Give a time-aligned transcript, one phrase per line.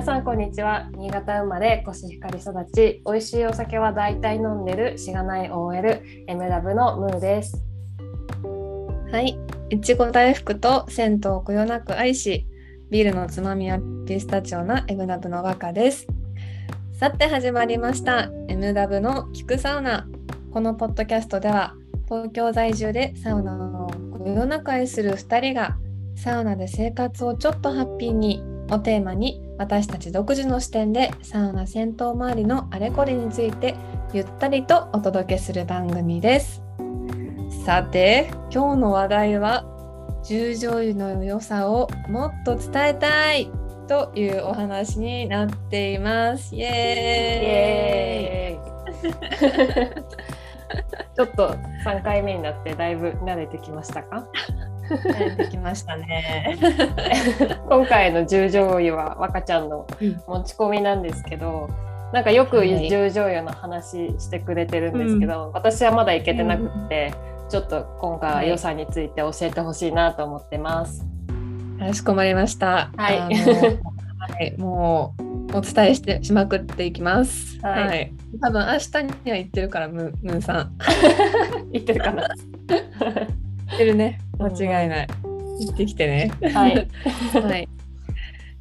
[0.00, 0.88] 皆さんこんにちは。
[0.94, 3.02] 新潟生まれコシヒカリ育ち。
[3.04, 7.62] 美味しいお酒は大体飲んでるしがない OL エムラブのムーです。
[9.12, 12.46] はい、いちご大福と銭湯をこよなく愛し、
[12.90, 16.06] ビールのつまみはピスタチオなエムダブの和歌です。
[16.94, 20.08] さて始まりました、エムダブの聞くサウナ。
[20.50, 21.74] このポッドキャストでは、
[22.08, 25.76] 東京在住でサウナをこよなく愛する2人が、
[26.16, 33.76] サウナで生活をちょっとハッピーにをテーマに、私たち独自の視点でサウナ銭湯周りのあれこれについて
[34.14, 36.62] ゆったりとお届けする番組です。
[37.66, 39.66] さて今日の話題は
[40.24, 43.50] 十条油の良さをもっと伝えたい
[43.86, 46.56] というお話になっています。
[46.56, 46.70] イエー
[47.44, 49.94] イエーイ
[51.14, 51.54] ちょっと
[51.84, 54.26] 3回目になってだいぶ慣れてきましたか？
[55.14, 56.58] 慣れてきましたね。
[57.68, 59.86] 今回の十条油は若ちゃんの
[60.26, 61.70] 持ち込みなんですけど
[62.12, 67.12] なんかよくはい十条油の話してくれてるんですけど、私はまだ行けてなくって、
[67.48, 71.06] ちょっと今回は良さについて教えてほしいなと思ってます。
[71.78, 72.90] かしこまりました。
[72.96, 75.14] はいはい、も
[75.52, 77.60] うお伝えしてしまくっていきます。
[77.60, 80.72] はい多分明日には行ってるからムムーンさん。
[81.72, 84.20] 言ってるかな行ってるね。
[84.40, 85.08] 間違いない。
[85.60, 86.32] 行ってきてね。
[86.52, 86.88] はい。
[87.40, 87.68] はい。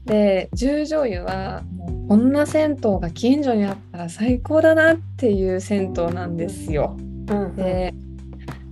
[0.05, 1.63] で、十条湯は
[2.07, 6.97] こんな銭湯が近所にあったら最高だなっていう銭湯なんですよ。
[6.99, 7.93] うんで、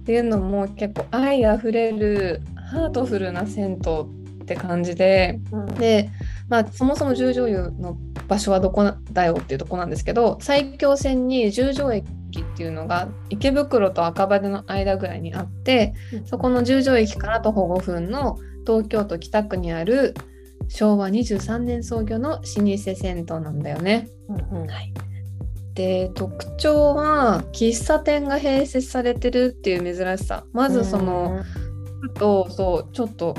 [0.02, 6.10] っていうのも結構愛あふれるハートフルな銭湯って感じで、うんで、
[6.50, 7.98] まあそもそも十条湯の
[8.28, 15.94] 場所はどこだよっていうとこなんですけど、埼京線に十条駅っていうのが池袋と赤羽の間ぐらいにあって、
[16.26, 20.14] そこの十条駅から徒歩5分の東京都北区にある
[20.68, 22.44] 昭和23年創業の老舗
[22.96, 24.10] 銭湯なんだよね。
[24.28, 24.68] うんうん。
[25.74, 30.44] で特徴は喫茶店が併設されてるっていう珍しさ。
[30.52, 31.44] まずその、
[32.16, 33.36] とそうちょっと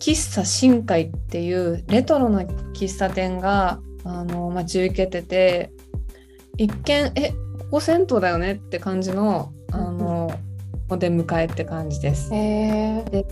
[0.00, 5.72] 喫茶深海っていうレトロな喫茶店があの待ち受けてて
[6.56, 7.32] 一見え
[7.70, 10.30] ここ銭湯だよねって感じのあの
[10.88, 12.34] お出迎えって感じです。
[12.34, 13.24] へえ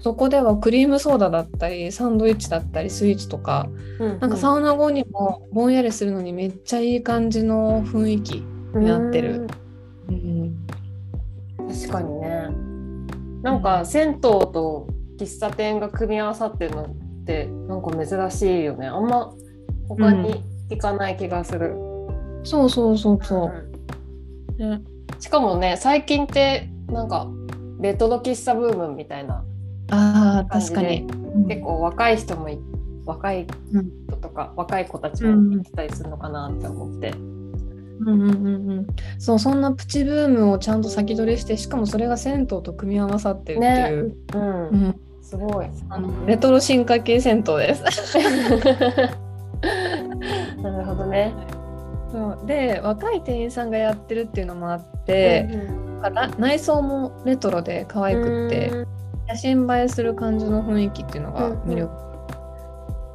[0.00, 3.68] そこではクリームソーダだったりサンドイッチだったりスイーツとか
[4.20, 8.36] なんかサウナ後にもぼんやりするのにめっちゃいい感じの雰囲気
[8.74, 9.46] になってる。
[10.08, 10.66] うん。
[11.68, 12.48] 確かにね。
[13.42, 14.88] なんか銭湯と
[15.18, 18.86] 喫茶店が組み合わさってるのってなんか珍しいよね。
[18.88, 19.32] あんま
[19.88, 21.76] 他に行かない気がする、
[22.44, 23.52] そうそうそうそう。
[24.58, 24.58] う。
[24.58, 24.76] ね。
[24.76, 24.84] ん
[25.18, 27.28] しかもね最近ってなんか
[27.80, 29.44] レトロ喫茶ブームみたいな
[29.90, 31.06] あ確かに。
[31.48, 32.58] 結構若い人もい
[33.04, 33.90] 若いうん。
[34.08, 38.86] 人とか若い子たちも行ってたりするのかなって思って、うんうんうんうん、
[39.18, 44.68] そうそんなプチブームをちゃんと先取りしてしかもそれが銭湯と組み合わさってるっていう、うん。
[44.68, 45.66] うん、すごい。
[45.88, 47.84] あのレトロ進化系銭湯です。
[50.62, 51.34] なるほどね。
[52.12, 52.46] そう。
[52.46, 55.48] で若い店員さんがやってるっていうのもあって、
[56.12, 58.86] な内装もレトロで可愛くって、
[59.28, 61.92] 写真映えする感じの雰囲気っていうのが魅力、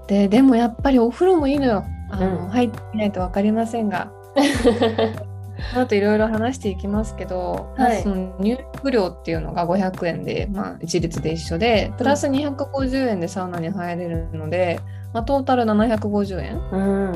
[0.07, 1.85] ででもやっぱりお風呂もいいのよ。
[2.11, 2.49] あの、うん。
[2.49, 4.11] 入ってみないと分かりませんが。
[5.73, 14.79] この後いろいろ話していきますけど、まずその入浴料っていうのが500円で、まあ、一律で一緒でプラス250円でサウナに入れるので、
[15.13, 16.59] まあ、トータル750円。
[16.71, 16.79] う
[17.11, 17.15] ん、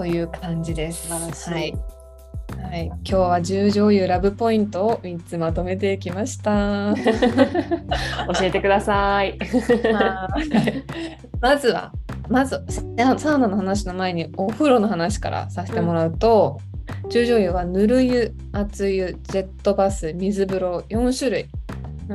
[0.00, 1.12] という感じです。
[1.12, 1.74] はい
[2.62, 6.94] はい、今日は十条湯ラブポイントを3つまとめてきました。
[8.32, 9.36] 教えてください。
[9.92, 10.84] はい
[11.38, 11.92] まずは
[12.30, 12.64] まず
[12.96, 16.58] ササウナの話の前にお風呂の話からさせてもらうと、
[17.10, 21.46] 十条湯はぬる湯熱湯ジェットバス水風呂4種類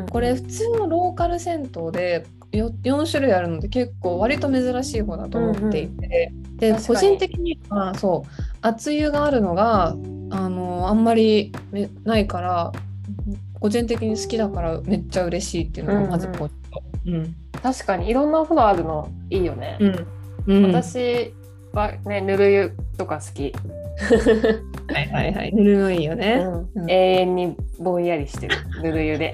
[0.09, 2.25] これ普通のローカル銭湯で
[2.57, 8.29] よ4種類あるので結構割と珍しい方だと思っていて、で確かに個人的にはそう
[8.61, 9.95] 熱湯があるのが
[10.31, 12.71] あのあんまりめないから
[13.59, 16.83] 個人的に好きだからめっちゃ嬉しいっていうのがまずポイント。
[17.07, 19.77] うん確かにいろんなお風呂あるのいいよね。
[19.79, 20.07] うん
[20.47, 21.33] うん私
[21.73, 23.53] はねぬる湯とか好き。
[24.93, 25.53] はいはいはい。
[25.53, 26.45] ぬるのいいよね。
[26.75, 29.33] うん永遠にぼんやりしてるぬる湯で。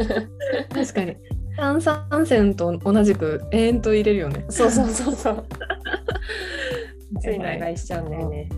[0.74, 1.16] 確かに。
[1.56, 4.44] 炭酸泉と同じく永遠と入れるよね。
[4.48, 5.44] そうそうそうそう。
[7.20, 8.48] ついはい長居しちゃうんだよね。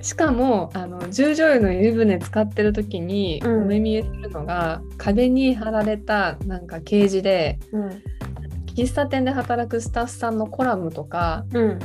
[0.00, 7.90] しかもあの十条湯の湯船使ってる時にうんお目見えするのが、壁に貼られたなんか掲示でうん
[8.74, 11.78] 「喫茶店で働くスタッフさんのコラムとかうん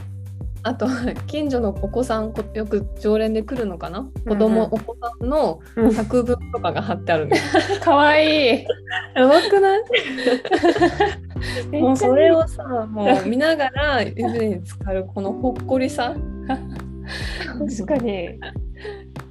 [0.67, 0.85] あと
[1.27, 4.01] 近所のお子さんこよく常連で来るのかな？
[4.25, 4.73] 子うん供、うん。
[4.73, 5.91] お子さんのうん。
[5.91, 7.79] 作文とかが貼ってあるんです。
[7.81, 8.65] かわいい。
[9.15, 9.81] やばくない？
[11.81, 16.13] もうそれををさもう見ながら湯船に浸かるこのほっこりさ。
[17.77, 18.39] 確かに。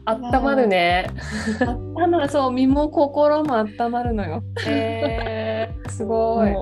[0.07, 1.07] あったまるね。
[1.61, 4.43] あったまそう身も心もあったまるのよ。
[4.67, 6.53] えー、すごい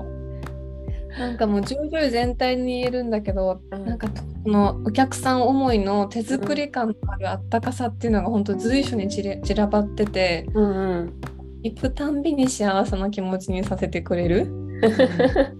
[1.18, 3.86] なんかもう徐々に全体に言えるんだけど、うん。
[3.86, 11.20] なんかこのお客さん思いの手作り感のあるあったかさっていうのが本当随所に散れ散らばっててうんうん。
[11.62, 14.48] 行くたんびに幸せな気持ちにさせてくれる？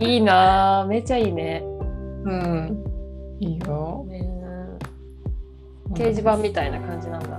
[0.00, 1.62] いいなぁめちゃいいね。
[2.24, 2.84] うん、
[3.40, 4.06] いいよ。
[5.94, 7.38] 掲示板みたいな感じなんだ。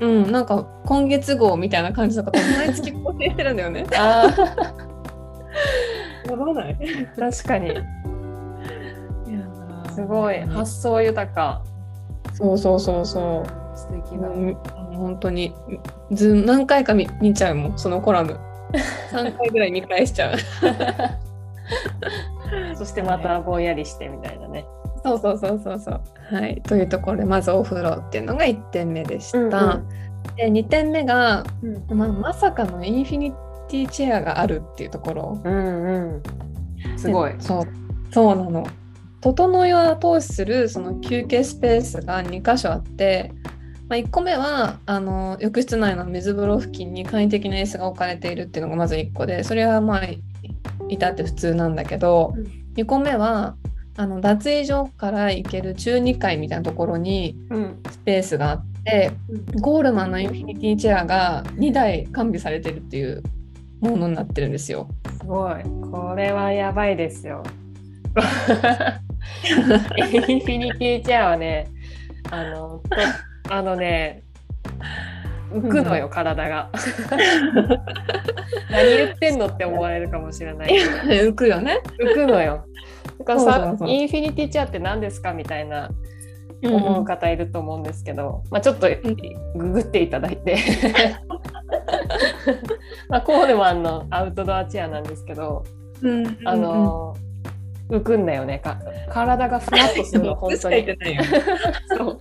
[0.00, 3.86] うん、なんか今月号みたいな感じとか毎月更新してるんだよね。
[3.96, 4.26] あ
[6.28, 6.76] やばない。
[6.76, 7.74] ー確かに。
[9.96, 10.40] すごい。
[10.42, 11.62] 発想豊か。
[12.34, 13.78] そうそうそうそう。
[13.78, 14.56] 素敵だ、もう
[14.94, 15.54] 本当に。
[16.12, 17.78] ず何回か見見ちゃうもん。
[17.78, 18.38] そのコラム。
[19.10, 20.36] 3回ぐらい見返しちゃう。
[22.76, 24.66] そしてまたぼんやりしてみたいなね。
[25.02, 26.00] そうそうそうそうそう。
[26.34, 26.60] はい。
[26.62, 29.88] というところでまずお風呂っていうのが1点目でした、うんうん。
[30.36, 31.98] で2点目が、うん。
[31.98, 33.32] まあ、まさかのインフィニ
[33.68, 35.40] ティチェアがあるっていうところ。
[35.44, 36.22] うんう
[36.94, 36.98] ん。
[36.98, 37.32] すごい。
[37.32, 37.64] でそう
[38.12, 38.66] そうなの。
[39.20, 43.32] 整いを後押しするその休憩スペースが2箇所あって、
[43.88, 50.22] まあ、1個目はあの浴室内の水風呂付近に簡易的な椅子が置かれているっていうのがまず1個でそれはまあい
[50.88, 52.44] 至って普通なんだけど、うん。
[52.76, 53.56] 2個目は
[53.96, 57.82] あの脱衣所から行ける中2階みたいなところにうん。
[57.90, 59.12] スペースがあって
[59.60, 63.22] ゴールマンのインフィニティチェアが2台完備されてるっていう
[63.80, 64.88] ものになってるんですよ。
[65.20, 65.62] すごい。
[65.90, 67.42] これはやばいですよ。
[69.96, 70.02] イ
[70.36, 71.68] ンフィニティチェアはね
[72.30, 72.80] あの
[73.44, 74.22] とあのね
[75.52, 76.70] 浮くのよ、体が。
[78.70, 80.68] 何言ってんのって思われるかもしれない。
[80.68, 81.80] けど浮くよね。
[82.00, 82.66] 浮くのよ。
[83.18, 85.90] だからさインフィニティチェアって何ですかみたいな
[86.62, 88.88] 思う方いると思うんですけど、まあ、ちょっと
[89.54, 90.56] ググっていただいて
[93.08, 95.64] まあコールマンのアウトドアチェアなんですけど、
[96.02, 97.16] うんうんあの
[97.88, 98.58] 浮くんだよね。
[98.58, 98.78] か
[99.10, 100.86] 体がふわっとするの 本当に。
[101.96, 102.18] そう。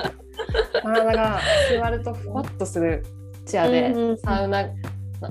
[0.82, 1.40] 体が
[1.82, 3.04] 座るとふわっとする
[3.46, 4.18] チェアで、うんうんうん。
[4.18, 4.72] サウナの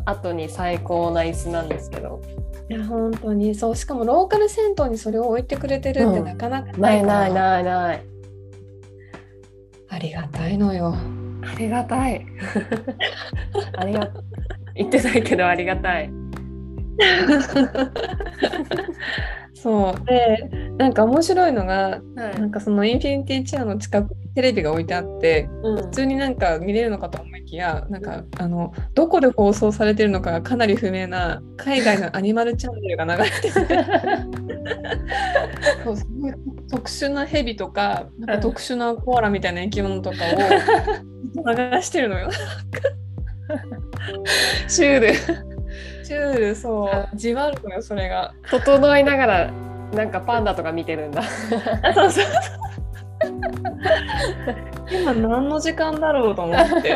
[0.05, 2.21] 後に最高な椅子なんですけど。
[2.69, 3.55] いや本当に。
[3.55, 6.25] そうしかもローカル銭湯にそれを置いてくれてるってうん。
[6.25, 8.03] なかなかないないいないない。
[9.89, 10.97] ありがたいのよ。
[11.45, 12.27] ありがたい。
[13.77, 14.11] ありが
[14.75, 16.11] 言ってないけどありがたい。
[19.55, 20.05] そう。
[20.05, 22.41] でなんか面白いのがはい。
[22.41, 25.77] なんかそのインフィニティチェアの近くにテレビが置いてあってうん。
[25.77, 33.51] 普通になんか見れるのかと思いきやなんかあのどこで放送されてるのかがかなり不明な海外のアニマルチャンネルが流れてて。
[35.85, 36.33] そうすごい
[36.71, 42.29] 特殊なヘビとかなんか特殊なコアラみたいな生き物とかを 流してるのよ。
[44.69, 45.13] シュール
[46.05, 48.33] チュールそうじわるのよそれが。
[48.51, 49.51] 整いながら
[49.95, 51.23] なんかパンダとか見てるんだ
[51.95, 52.25] そうそう
[54.91, 56.95] 今何の時間だろうと思って。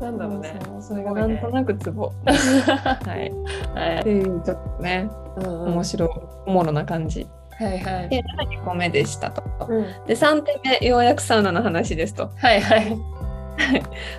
[0.00, 2.12] なんだろうねそれがなんとなくツボ。
[2.26, 3.30] はい。
[3.78, 6.08] はいっていうちょっとねうん面白い
[6.46, 7.26] おもろな感じ。
[7.58, 9.42] はいはいで2個目でしたと。
[9.68, 12.30] うんで3点目ようやくサウナの話ですと。
[12.36, 12.96] はいはい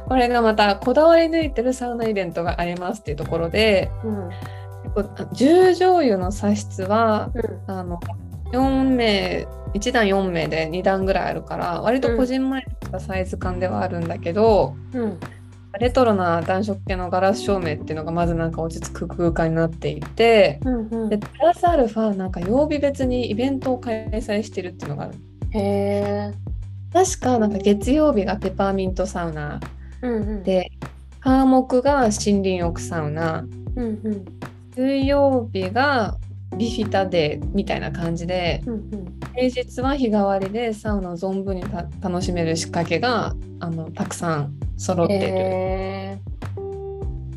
[0.07, 4.29] これがまたこだわり抜いてるサウナイベントがありますっていうところでうん。
[5.33, 7.71] 十乗湯の茶室はうん。
[7.71, 7.99] あの
[8.51, 15.19] 4名1段4名で2段ぐらいあるから割とこじんまりとしたサイズ感ではあるんだけど、うん。
[15.79, 21.09] レトロな暖色系のガラス照明っていうのがまずなんか落ち着く空間になっていてうんうん。
[21.09, 25.15] でプラスアルファなんか曜日別にイベントを開催してるっていうのがある。
[25.51, 26.52] へえ
[26.93, 29.59] 確かなんか月曜日がペパーミントサウナ
[30.01, 30.43] うんうん。
[30.43, 30.71] で
[31.21, 33.45] 火木が森林浴サウナ。
[33.75, 34.25] うんうん。
[34.75, 36.17] 水曜日が
[36.57, 39.19] ビフィタデーみたいな感じでうんうん。
[39.35, 45.21] 平日は日替わりでサウナを存分にた楽しめる仕掛けがあのたくさん揃ってる。
[45.25, 46.19] へ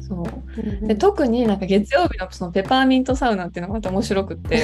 [0.06, 0.22] そう。
[0.60, 4.62] ーで特になんか月曜日のそのペパーミントサウナっていうのがまた面白くって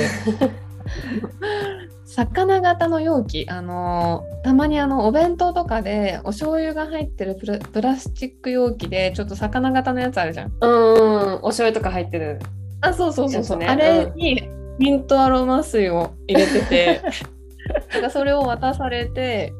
[2.14, 10.52] 魚型の容器あのたまにあのお弁当とかでお醤油が入ってるプラプラスチック容器でちょっと魚型のやつあるじゃん。
[10.60, 12.38] うん、お醤油とか入ってる。
[12.82, 14.42] あそうそうそうそう、ねあれに
[14.78, 17.02] ミントアロマ水を入れてて
[17.94, 19.52] なんかそれを渡されて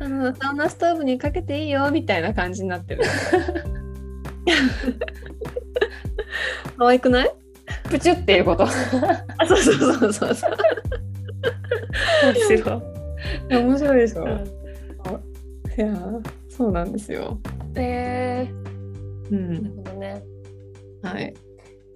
[0.00, 3.04] うん、あのサウナストーブにかけていいよみたいな感じになってる。
[6.76, 7.30] 可愛くない？
[7.84, 8.64] プチュっていうこと。
[9.38, 10.50] あそうそうそうそうそう。
[12.24, 12.82] 面白
[13.50, 13.56] い。
[13.62, 14.24] 面白いでしょ？
[14.24, 14.30] うん
[15.78, 15.94] いや
[16.48, 17.38] そうなんですよ。
[17.74, 20.24] えー、うんなるほどね。
[21.02, 21.34] はい。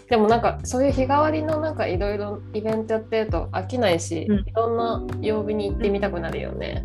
[0.08, 6.84] でもなんかそういう日替わりのなんかいろいろイベントやってると飽きないし、うんいろんな曜日に行ってみたくなるよね。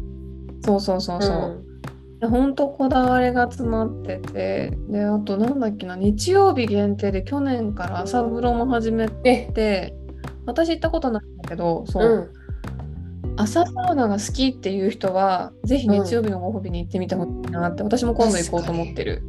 [0.63, 1.65] そうそうそうそう。
[2.13, 9.97] いや本当こだわりが詰まっててであとなんだっけな日曜日限定で去年から朝風呂も始めえ、て
[10.45, 12.31] 私行ったことないんだけどそう、うん、
[13.37, 19.23] 朝サウナが好きっていう人はぜひ日曜日のご褒美に行ってみてほしいなって、私も今度行こうと思ってる。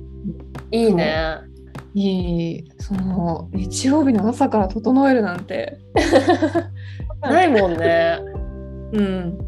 [0.70, 1.38] いいね。
[1.94, 5.78] いいその日曜日の朝から整えるなんて
[7.22, 8.18] ないもんね。
[8.92, 9.38] うん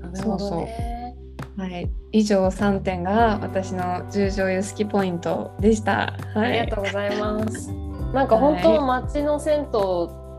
[0.00, 1.14] なるほどね。
[1.58, 6.14] はい以上3点が私の十条湯好きポイントでした。
[6.34, 7.70] はありいがとうございます。
[8.14, 9.64] なんか本当街の銭湯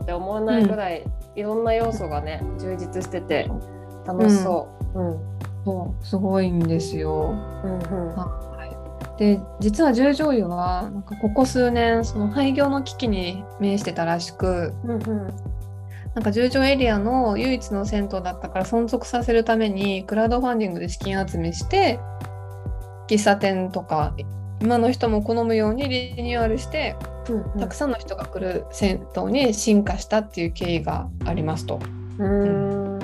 [0.02, 3.50] って思わないぐらい、いろんな要素がね充実してて
[4.06, 5.00] 楽しそう。
[5.00, 5.20] うん、
[5.64, 7.34] そうすごいんですよ。
[7.64, 8.14] うん、うん、
[9.18, 15.34] で実は十条湯はなんかここ数年その廃業の危機に面してたらしくうん、うん、
[16.14, 21.98] なんか十条エリアの唯一の銭湯だったから存続させるためにクラウドファンディングで資金集めして
[23.08, 24.14] 喫茶店とか
[24.60, 26.96] 今の人も好むようにリニューアルして
[27.28, 31.78] うん、たくさんの人が来る銭湯に進化したっていう経緯がありますと。
[32.18, 32.98] うん。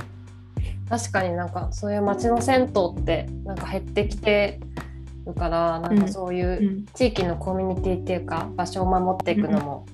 [0.88, 4.60] 確かになんかそういう街の銭湯ってなんか減ってきて
[5.26, 9.86] るからなんかそういう地域のコミュニティっていうか場所を守っていくのも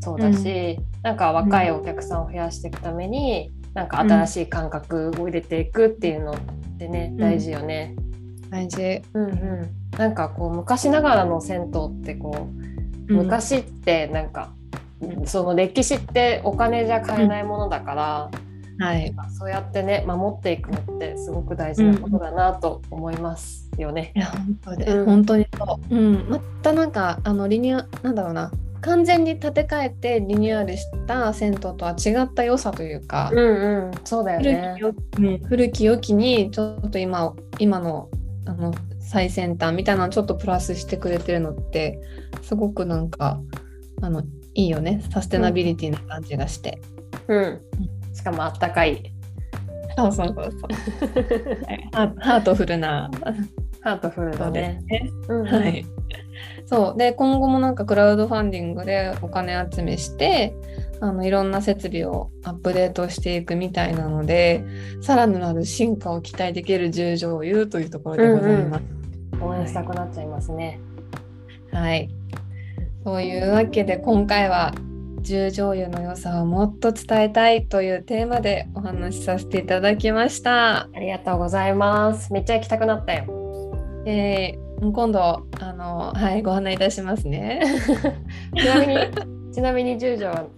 [0.00, 6.36] そうだし、なんか若いお客さんを増やしていくためになんか新しい感覚を入れていくっていうのっ
[6.78, 7.16] てね、ん。
[7.16, 7.96] 大事よね。
[8.50, 9.02] 大事。
[9.14, 12.63] うんうん、なんかこう昔ながらの銭湯ってこう
[13.08, 14.52] 昔ってなんか、
[15.26, 18.30] その歴史ってお金じゃ買えないものだから、
[18.78, 19.14] はい。
[19.38, 24.12] そうやってね守っていくのってすごく大事なことだなと思いますよね。
[24.16, 25.96] いや本当で、うん本当にそう。
[25.96, 26.26] うん。
[26.28, 28.50] またなんかあのリニューなんだろうな。
[28.80, 34.78] 完全に建て替えてリニューアルした銭湯とは違った良さというか、うんうん、そうだよね
[35.48, 38.10] 古き良きにちょっと今今の
[38.46, 42.00] あの最先端みたいなのをちょっとプラスしてくれてるのって
[42.42, 43.40] すごくなんか
[44.02, 44.22] あの
[44.54, 46.80] いいよねサステナビリティな感じがして。
[47.28, 47.60] うん。
[48.12, 49.12] しかもあったかい。
[49.96, 51.64] そうそうそうそう。
[51.66, 53.10] はいハートフルな
[53.80, 54.82] ハートフルだね。
[54.86, 55.10] ね。
[55.28, 55.86] うんうんはい。
[56.66, 60.54] そうで今後もなんかクラウドファンディングでお金集めして
[61.00, 64.64] あのいろんな設備をアップデートしていくみたいなので
[65.00, 68.84] さらなる進化を期待できる十条湯というところでございます。
[69.40, 70.80] 応援したくなっちゃいますね。
[71.72, 72.08] はい。
[73.04, 74.72] そういうわけで今回は
[75.20, 80.82] 十条湯の良さをもっと伝えたいというテーマでお話しさせていただきました。
[80.82, 82.32] ありがとうございます。
[82.32, 83.24] めっちゃ行きたくなったよ。
[84.06, 87.62] えー今度あのはいご案内いたしますね。
[88.56, 90.50] ちなみに、ちなみに十条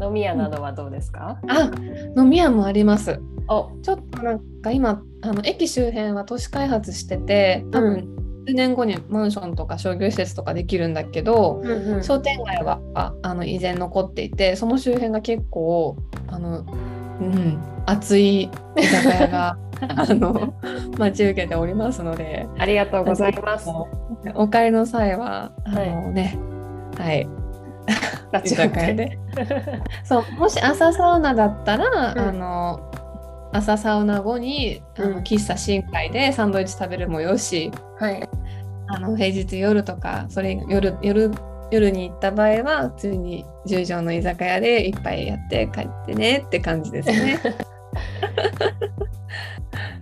[0.00, 1.38] 飲み屋などはどうですか？
[1.48, 1.70] あ
[2.16, 3.20] 飲み屋もあります。
[3.48, 8.08] お、ちょっとなんか今あの駅周辺は都市開発してて多分
[8.46, 12.02] 数年後にマンションとか商業施設とかできるんだけど、うんうん。
[12.04, 15.96] 商店街はああの依然残っていてその周辺が結構
[16.28, 16.62] あの、う
[17.24, 19.58] ん、熱い居酒屋が
[19.96, 20.54] あの
[20.98, 23.68] 待ち受けておりますのでありがとうございます。
[24.34, 26.38] お帰りの際はあの、ね
[26.96, 27.22] はい。
[27.22, 28.74] 居立ち寄って。
[28.74, 29.18] 酒屋で
[30.04, 32.80] そうもし朝サウナだったら、うんあの
[33.52, 38.28] 朝サウナ後にあの、うん喫茶深海でサンドイッチ食べるもよしはい。
[38.86, 41.30] あの平日夜とかそれ夜夜
[41.70, 47.40] 夜に行った場合は普通に十条の居酒屋で一杯やって帰ってねって感じですね。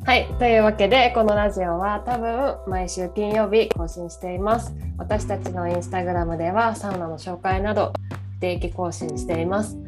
[0.04, 4.74] はい、というわけでこのラジオは多分毎週金曜日更新しています。
[4.98, 8.01] 私たちのインスタグラムではサウナの紹介など不
[8.42, 9.78] 定期更新しています。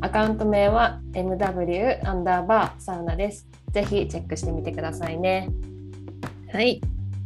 [0.00, 3.48] アカウント名は MW アンダーバーサウナです。
[3.72, 5.48] ぜひチェックしてみてくださいね。
[6.52, 6.80] はい、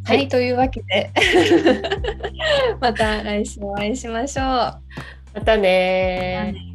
[0.04, 1.10] ははいい、というわけで
[2.80, 4.46] また来週お会いしましょう。
[5.34, 6.67] またねー。